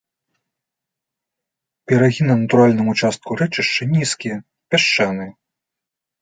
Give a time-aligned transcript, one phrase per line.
[1.91, 4.35] Берагі на натуральным участку рэчышча нізкія,
[4.73, 5.31] пясчаныя.